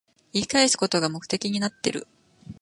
[0.33, 2.07] 言い返すことが目的になってる